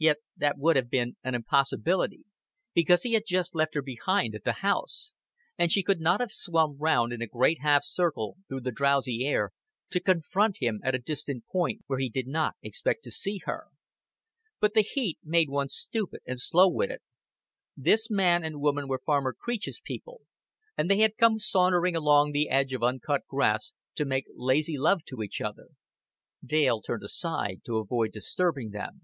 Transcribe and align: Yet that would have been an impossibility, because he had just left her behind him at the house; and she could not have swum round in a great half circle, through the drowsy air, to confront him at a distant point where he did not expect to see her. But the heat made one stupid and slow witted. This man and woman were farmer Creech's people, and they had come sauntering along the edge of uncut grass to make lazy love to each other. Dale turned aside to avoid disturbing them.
Yet 0.00 0.18
that 0.36 0.58
would 0.58 0.76
have 0.76 0.90
been 0.90 1.16
an 1.24 1.34
impossibility, 1.34 2.22
because 2.72 3.02
he 3.02 3.14
had 3.14 3.24
just 3.26 3.52
left 3.56 3.74
her 3.74 3.82
behind 3.82 4.32
him 4.32 4.36
at 4.38 4.44
the 4.44 4.60
house; 4.62 5.14
and 5.58 5.72
she 5.72 5.82
could 5.82 5.98
not 5.98 6.20
have 6.20 6.30
swum 6.30 6.76
round 6.78 7.12
in 7.12 7.20
a 7.20 7.26
great 7.26 7.58
half 7.62 7.82
circle, 7.82 8.36
through 8.46 8.60
the 8.60 8.70
drowsy 8.70 9.26
air, 9.26 9.50
to 9.90 9.98
confront 9.98 10.58
him 10.62 10.78
at 10.84 10.94
a 10.94 11.00
distant 11.00 11.48
point 11.48 11.82
where 11.88 11.98
he 11.98 12.08
did 12.08 12.28
not 12.28 12.54
expect 12.62 13.02
to 13.02 13.10
see 13.10 13.40
her. 13.44 13.64
But 14.60 14.74
the 14.74 14.82
heat 14.82 15.18
made 15.24 15.48
one 15.48 15.68
stupid 15.68 16.20
and 16.24 16.38
slow 16.38 16.68
witted. 16.68 17.00
This 17.76 18.08
man 18.08 18.44
and 18.44 18.60
woman 18.60 18.86
were 18.86 19.00
farmer 19.04 19.32
Creech's 19.36 19.80
people, 19.84 20.20
and 20.76 20.88
they 20.88 20.98
had 21.00 21.16
come 21.18 21.40
sauntering 21.40 21.96
along 21.96 22.30
the 22.30 22.50
edge 22.50 22.72
of 22.72 22.84
uncut 22.84 23.26
grass 23.26 23.72
to 23.96 24.04
make 24.04 24.26
lazy 24.36 24.78
love 24.78 25.02
to 25.06 25.24
each 25.24 25.40
other. 25.40 25.70
Dale 26.44 26.82
turned 26.82 27.02
aside 27.02 27.62
to 27.64 27.78
avoid 27.78 28.12
disturbing 28.12 28.70
them. 28.70 29.00